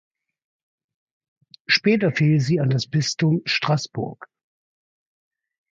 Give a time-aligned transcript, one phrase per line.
[1.67, 4.25] Später fiel sie an das Bistum Straßburg.